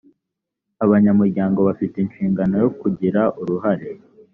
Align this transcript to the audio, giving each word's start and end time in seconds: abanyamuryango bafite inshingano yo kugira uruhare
abanyamuryango 0.83 1.59
bafite 1.67 1.95
inshingano 1.99 2.55
yo 2.63 2.69
kugira 2.79 3.21
uruhare 3.41 3.89